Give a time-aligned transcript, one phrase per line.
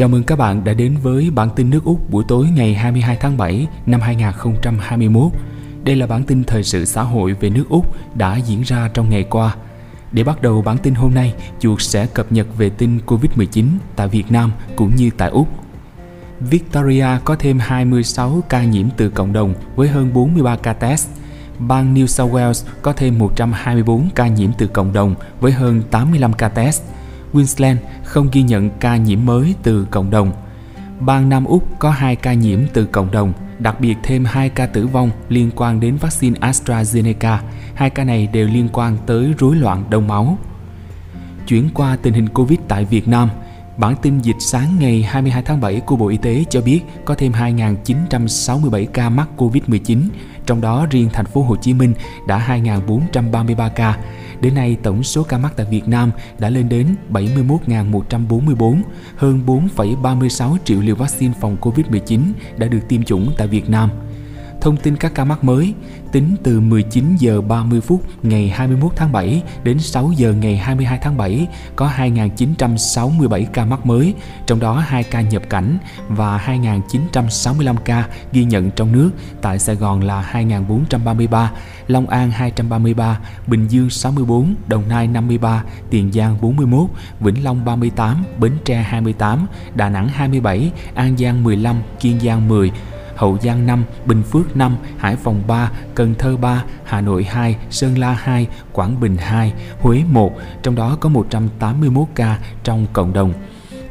[0.00, 3.16] Chào mừng các bạn đã đến với bản tin nước Úc buổi tối ngày 22
[3.20, 5.32] tháng 7 năm 2021.
[5.84, 9.10] Đây là bản tin thời sự xã hội về nước Úc đã diễn ra trong
[9.10, 9.56] ngày qua.
[10.12, 13.64] Để bắt đầu bản tin hôm nay, chuột sẽ cập nhật về tin Covid-19
[13.96, 15.48] tại Việt Nam cũng như tại Úc.
[16.40, 21.08] Victoria có thêm 26 ca nhiễm từ cộng đồng với hơn 43 ca test.
[21.58, 26.32] Bang New South Wales có thêm 124 ca nhiễm từ cộng đồng với hơn 85
[26.32, 26.82] ca test–
[27.32, 30.32] Queensland không ghi nhận ca nhiễm mới từ cộng đồng.
[31.00, 34.66] Bang Nam Úc có 2 ca nhiễm từ cộng đồng, đặc biệt thêm 2 ca
[34.66, 37.38] tử vong liên quan đến vaccine AstraZeneca.
[37.74, 40.38] Hai ca này đều liên quan tới rối loạn đông máu.
[41.46, 43.28] Chuyển qua tình hình Covid tại Việt Nam,
[43.80, 47.14] Bản tin dịch sáng ngày 22 tháng 7 của Bộ Y tế cho biết có
[47.14, 50.02] thêm 2.967 ca mắc Covid-19,
[50.46, 51.94] trong đó riêng thành phố Hồ Chí Minh
[52.26, 53.98] đã 2.433 ca,
[54.40, 58.80] Đến nay, tổng số ca mắc tại Việt Nam đã lên đến 71.144,
[59.16, 62.20] hơn 4,36 triệu liều vaccine phòng COVID-19
[62.56, 63.90] đã được tiêm chủng tại Việt Nam.
[64.60, 65.74] Thông tin các ca mắc mới,
[66.12, 70.98] tính từ 19 giờ 30 phút ngày 21 tháng 7 đến 6 giờ ngày 22
[71.02, 74.14] tháng 7 có 2.967 ca mắc mới,
[74.46, 79.10] trong đó 2 ca nhập cảnh và 2.965 ca ghi nhận trong nước,
[79.42, 81.48] tại Sài Gòn là 2.433,
[81.86, 88.24] Long An 233, Bình Dương 64, Đồng Nai 53, Tiền Giang 41, Vĩnh Long 38,
[88.38, 92.70] Bến Tre 28, Đà Nẵng 27, An Giang 15, Kiên Giang 10,
[93.20, 97.56] Hậu Giang 5, Bình Phước 5, Hải Phòng 3, Cần Thơ 3, Hà Nội 2,
[97.70, 103.12] Sơn La 2, Quảng Bình 2, Huế 1, trong đó có 181 ca trong cộng
[103.12, 103.32] đồng.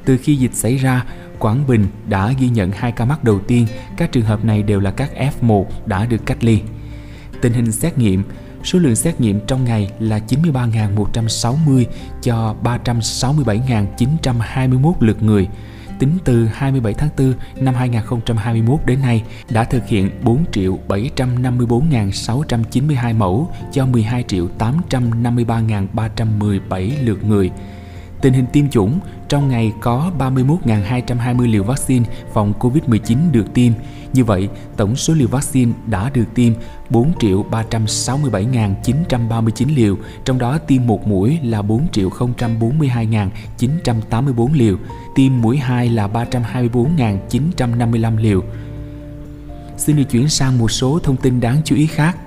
[0.05, 1.05] Từ khi dịch xảy ra,
[1.39, 4.79] Quảng Bình đã ghi nhận 2 ca mắc đầu tiên, các trường hợp này đều
[4.79, 6.61] là các F1 đã được cách ly.
[7.41, 8.23] Tình hình xét nghiệm,
[8.63, 11.85] số lượng xét nghiệm trong ngày là 93.160
[12.21, 15.47] cho 367.921 lượt người
[15.99, 23.15] tính từ 27 tháng 4 năm 2021 đến nay đã thực hiện 4 triệu 754.692
[23.15, 27.51] mẫu cho 12 triệu 853.317 lượt người.
[28.21, 28.99] Tình hình tiêm chủng,
[29.29, 33.73] trong ngày có 31.220 liều vaccine phòng COVID-19 được tiêm.
[34.13, 36.53] Như vậy, tổng số liều vaccine đã được tiêm
[36.89, 44.77] 4.367.939 liều, trong đó tiêm một mũi là 4.042.984 liều,
[45.15, 48.43] tiêm mũi 2 là 324.955 liều.
[49.77, 52.17] Xin được chuyển sang một số thông tin đáng chú ý khác.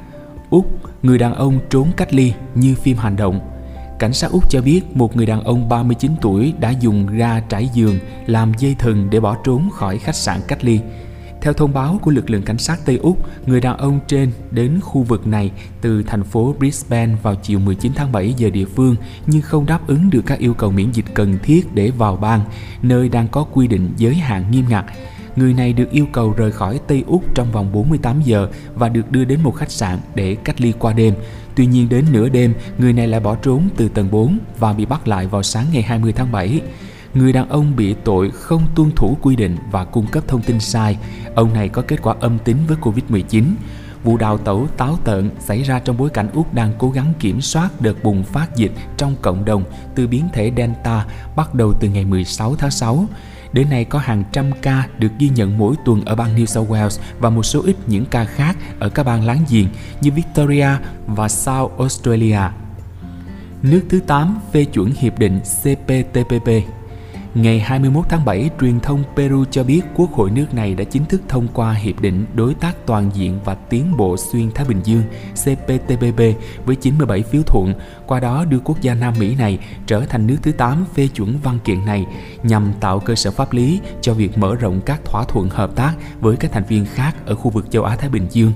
[0.51, 0.67] Úc,
[1.03, 3.41] người đàn ông trốn cách ly như phim hành động–
[4.03, 7.69] Cảnh sát Úc cho biết một người đàn ông 39 tuổi đã dùng ga trải
[7.75, 10.81] giường làm dây thừng để bỏ trốn khỏi khách sạn cách ly.
[11.43, 14.81] Theo thông báo của lực lượng cảnh sát Tây Úc, người đàn ông trên đến
[14.81, 18.97] khu vực này từ thành phố Brisbane vào chiều 19 tháng 7 giờ địa phương
[19.27, 22.41] nhưng không đáp ứng được các yêu cầu miễn dịch cần thiết để vào bang,
[22.83, 24.85] nơi đang có quy định giới hạn nghiêm ngặt.
[25.37, 29.11] Người này được yêu cầu rời khỏi Tây Úc trong vòng 48 giờ và được
[29.11, 31.15] đưa đến một khách sạn để cách ly qua đêm.
[31.55, 34.87] Tuy nhiên đến nửa đêm, người này lại bỏ trốn từ tầng 4 và bị
[34.87, 36.61] bắt lại vào sáng ngày 20 tháng 7.
[37.15, 40.61] Người đàn ông bị tội không tuân thủ quy định và cung cấp thông tin
[40.61, 40.99] sai.
[41.35, 43.45] Ông này có kết quả âm tính với Covid-19.
[44.05, 47.41] Vụ đào tẩu táo tợn xảy ra trong bối cảnh Úc đang cố gắng kiểm
[47.41, 51.07] soát đợt bùng phát dịch trong cộng đồng từ biến thể Delta
[51.37, 53.07] bắt đầu từ ngày 16 tháng 6.
[53.53, 56.71] Đến nay có hàng trăm ca được ghi nhận mỗi tuần ở bang New South
[56.71, 59.67] Wales và một số ít những ca khác ở các bang láng giềng
[60.01, 60.69] như Victoria
[61.07, 62.41] và South Australia.
[63.63, 66.49] Nước thứ 8 phê chuẩn hiệp định CPTPP
[67.35, 71.05] Ngày 21 tháng 7, truyền thông Peru cho biết quốc hội nước này đã chính
[71.05, 74.81] thức thông qua Hiệp định Đối tác Toàn diện và Tiến bộ Xuyên Thái Bình
[74.85, 76.19] Dương CPTPP
[76.65, 77.75] với 97 phiếu thuận,
[78.07, 81.39] qua đó đưa quốc gia Nam Mỹ này trở thành nước thứ 8 phê chuẩn
[81.43, 82.07] văn kiện này
[82.43, 85.93] nhằm tạo cơ sở pháp lý cho việc mở rộng các thỏa thuận hợp tác
[86.21, 88.53] với các thành viên khác ở khu vực châu Á-Thái Bình Dương.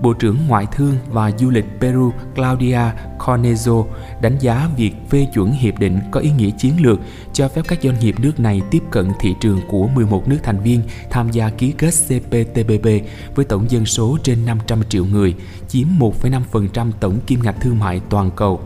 [0.00, 2.80] Bộ trưởng Ngoại thương và Du lịch Peru Claudia
[3.18, 3.84] Cornejo
[4.20, 7.00] đánh giá việc phê chuẩn hiệp định có ý nghĩa chiến lược
[7.32, 10.62] cho phép các doanh nghiệp nước này tiếp cận thị trường của 11 nước thành
[10.62, 12.86] viên tham gia ký kết CPTPP
[13.34, 15.34] với tổng dân số trên 500 triệu người,
[15.68, 18.60] chiếm 1,5% tổng kim ngạch thương mại toàn cầu.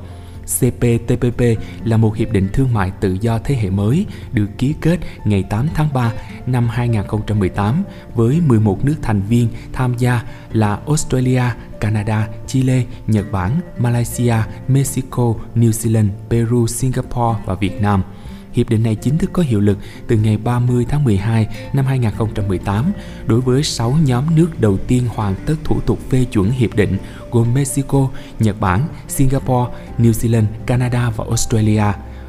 [0.58, 1.42] CPTPP
[1.84, 5.42] là một hiệp định thương mại tự do thế hệ mới được ký kết ngày
[5.42, 6.12] 8 tháng 3
[6.46, 7.82] năm 2018
[8.14, 11.42] với 11 nước thành viên tham gia là Australia,
[11.80, 14.36] Canada, Chile, Nhật Bản, Malaysia,
[14.68, 18.02] Mexico, New Zealand, Peru, Singapore và Việt Nam–
[18.52, 22.92] Hiệp định này chính thức có hiệu lực từ ngày 30 tháng 12 năm 2018
[23.26, 26.98] đối với 6 nhóm nước đầu tiên hoàn tất thủ tục phê chuẩn hiệp định
[27.30, 28.08] gồm Mexico,
[28.38, 31.84] Nhật Bản, Singapore, New Zealand, Canada và Australia.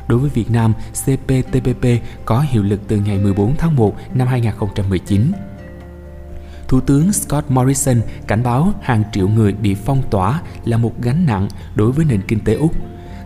[0.08, 1.86] Đối với Việt Nam, CPTPP
[2.26, 5.32] có hiệu lực từ ngày 14 tháng 1 năm 2019.
[6.68, 11.26] Thủ tướng Scott Morrison cảnh báo hàng triệu người bị phong tỏa là một gánh
[11.26, 12.76] nặng đối với nền kinh tế Úc.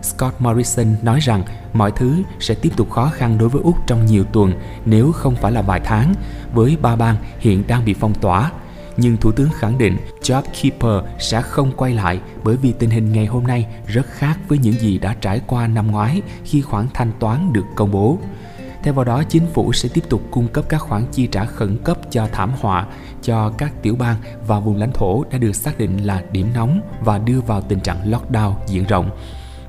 [0.06, 1.42] Scott Morrison nói rằng
[1.72, 4.52] mọi thứ sẽ tiếp tục khó khăn đối với Úc trong nhiều tuần
[4.84, 6.14] nếu không phải là vài tháng,
[6.54, 8.52] với ba bang hiện đang bị phong tỏa.
[8.96, 13.26] Nhưng Thủ tướng khẳng định JobKeeper sẽ không quay lại bởi vì tình hình ngày
[13.26, 17.12] hôm nay rất khác với những gì đã trải qua năm ngoái khi khoản thanh
[17.18, 18.18] toán được công bố.
[18.82, 21.78] Theo vào đó, chính phủ sẽ tiếp tục cung cấp các khoản chi trả khẩn
[21.84, 22.86] cấp cho thảm họa
[23.22, 24.16] cho các tiểu bang
[24.46, 27.80] và vùng lãnh thổ đã được xác định là điểm nóng và đưa vào tình
[27.80, 29.10] trạng lockdown diện rộng.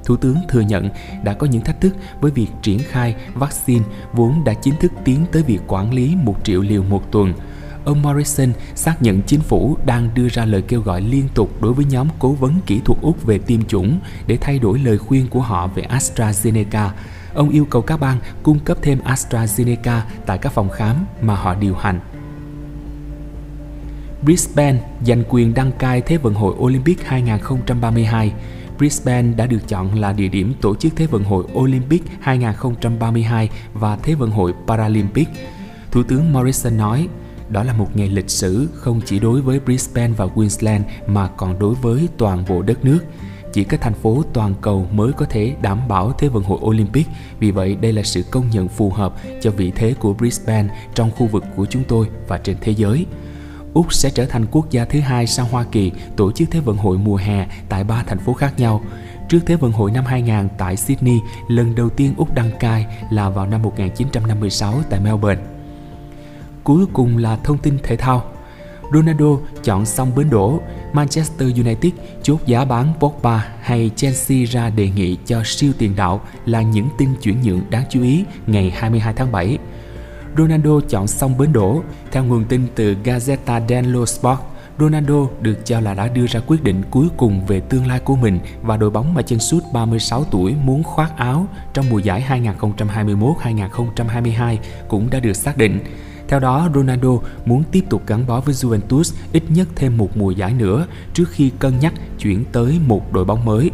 [0.07, 0.89] Thủ tướng thừa nhận
[1.23, 5.25] đã có những thách thức với việc triển khai vaccine vốn đã chính thức tiến
[5.31, 7.33] tới việc quản lý một triệu liều một tuần.
[7.85, 11.73] Ông Morrison xác nhận chính phủ đang đưa ra lời kêu gọi liên tục đối
[11.73, 15.27] với nhóm cố vấn kỹ thuật Úc về tiêm chủng để thay đổi lời khuyên
[15.27, 16.89] của họ về AstraZeneca.
[17.33, 21.55] Ông yêu cầu các bang cung cấp thêm AstraZeneca tại các phòng khám mà họ
[21.55, 21.99] điều hành.
[24.23, 28.33] Brisbane giành quyền đăng cai Thế vận hội Olympic 2032
[28.77, 33.95] Brisbane đã được chọn là địa điểm tổ chức Thế vận hội Olympic 2032 và
[34.03, 35.27] Thế vận hội Paralympic.
[35.91, 37.07] Thủ tướng Morrison nói,
[37.49, 41.59] đó là một ngày lịch sử không chỉ đối với Brisbane và Queensland mà còn
[41.59, 42.99] đối với toàn bộ đất nước.
[43.53, 47.07] Chỉ các thành phố toàn cầu mới có thể đảm bảo Thế vận hội Olympic,
[47.39, 51.11] vì vậy đây là sự công nhận phù hợp cho vị thế của Brisbane trong
[51.11, 53.05] khu vực của chúng tôi và trên thế giới.
[53.77, 56.77] Úc sẽ trở thành quốc gia thứ hai sau Hoa Kỳ tổ chức Thế vận
[56.77, 58.81] hội mùa hè tại ba thành phố khác nhau.
[59.29, 63.29] Trước Thế vận hội năm 2000 tại Sydney, lần đầu tiên Úc đăng cai là
[63.29, 65.41] vào năm 1956 tại Melbourne.
[66.63, 68.23] Cuối cùng là thông tin thể thao.
[68.93, 70.59] Ronaldo chọn xong bến đổ,
[70.93, 76.21] Manchester United chốt giá bán Pogba hay Chelsea ra đề nghị cho siêu tiền đạo
[76.45, 79.57] là những tin chuyển nhượng đáng chú ý ngày 22 tháng 7.
[80.37, 81.81] Ronaldo chọn xong bến đổ.
[82.11, 84.39] Theo nguồn tin từ Gazzetta dello Sport,
[84.79, 88.15] Ronaldo được cho là đã đưa ra quyết định cuối cùng về tương lai của
[88.15, 92.25] mình và đội bóng mà chân sút 36 tuổi muốn khoác áo trong mùa giải
[92.29, 94.57] 2021-2022
[94.87, 95.79] cũng đã được xác định.
[96.27, 97.09] Theo đó, Ronaldo
[97.45, 101.29] muốn tiếp tục gắn bó với Juventus ít nhất thêm một mùa giải nữa trước
[101.29, 103.71] khi cân nhắc chuyển tới một đội bóng mới.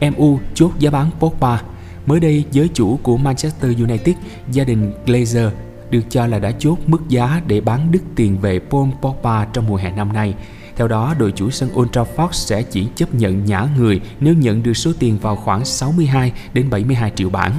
[0.00, 1.62] MU chốt giá bán Pogba
[2.06, 4.16] Mới đây, giới chủ của Manchester United,
[4.52, 5.50] gia đình Glazer,
[5.90, 9.66] được cho là đã chốt mức giá để bán đứt tiền về Paul Pogba trong
[9.66, 10.34] mùa hè năm nay.
[10.76, 14.62] Theo đó, đội chủ sân Old Trafford sẽ chỉ chấp nhận nhả người nếu nhận
[14.62, 17.52] được số tiền vào khoảng 62 đến 72 triệu bảng.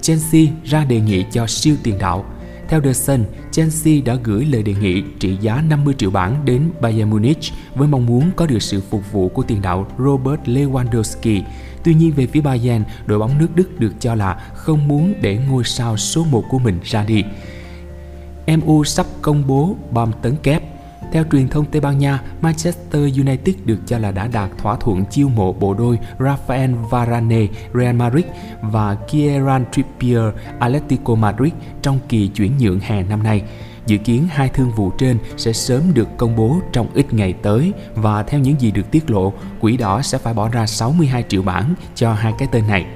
[0.00, 2.24] Chelsea ra đề nghị cho siêu tiền đạo.
[2.68, 6.70] Theo The Sun, Chelsea đã gửi lời đề nghị trị giá 50 triệu bảng đến
[6.80, 7.38] Bayern Munich
[7.74, 11.42] với mong muốn có được sự phục vụ của tiền đạo Robert Lewandowski
[11.88, 15.38] Tuy nhiên về phía Bayern, đội bóng nước Đức được cho là không muốn để
[15.48, 17.24] ngôi sao số 1 của mình ra đi.
[18.46, 20.62] MU sắp công bố bom tấn kép.
[21.12, 25.04] Theo truyền thông Tây Ban Nha, Manchester United được cho là đã đạt thỏa thuận
[25.04, 28.24] chiêu mộ bộ đôi Rafael Varane Real Madrid
[28.62, 30.24] và Kieran Trippier
[30.58, 31.52] Atletico Madrid
[31.82, 33.42] trong kỳ chuyển nhượng hè năm nay.
[33.88, 37.72] Dự kiến hai thương vụ trên sẽ sớm được công bố trong ít ngày tới
[37.94, 41.42] và theo những gì được tiết lộ, quỹ đỏ sẽ phải bỏ ra 62 triệu
[41.42, 42.86] bảng cho hai cái tên này.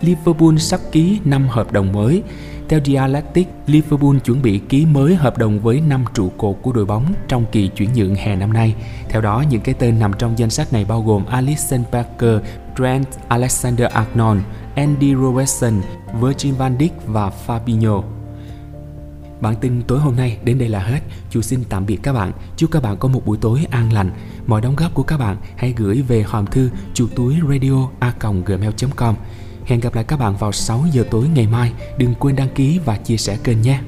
[0.00, 2.22] Liverpool sắp ký 5 hợp đồng mới.
[2.68, 6.84] Theo Dialectic, Liverpool chuẩn bị ký mới hợp đồng với 5 trụ cột của đội
[6.84, 8.74] bóng trong kỳ chuyển nhượng hè năm nay.
[9.08, 12.40] Theo đó, những cái tên nằm trong danh sách này bao gồm Alisson Parker,
[12.78, 14.40] Trent Alexander-Arnold,
[14.74, 15.80] Andy Robertson,
[16.20, 18.02] Virgil van Dijk và Fabinho.
[19.42, 21.00] Bản tin tối hôm nay đến đây là hết.
[21.30, 22.32] Chú xin tạm biệt các bạn.
[22.56, 24.10] Chúc các bạn có một buổi tối an lành.
[24.46, 28.14] Mọi đóng góp của các bạn hãy gửi về hòm thư chuột túi radio a
[28.20, 29.14] gmail.com.
[29.64, 31.72] Hẹn gặp lại các bạn vào 6 giờ tối ngày mai.
[31.98, 33.80] Đừng quên đăng ký và chia sẻ kênh nhé.